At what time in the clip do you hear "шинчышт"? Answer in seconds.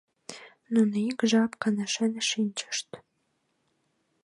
2.29-2.89